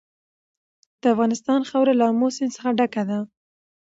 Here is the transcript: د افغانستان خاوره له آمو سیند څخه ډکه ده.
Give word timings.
د 1.01 1.03
افغانستان 1.13 1.61
خاوره 1.69 1.93
له 1.99 2.05
آمو 2.11 2.27
سیند 2.35 2.51
څخه 2.57 2.69
ډکه 2.77 3.03
ده. 3.09 3.19